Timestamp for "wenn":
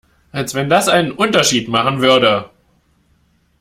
0.55-0.67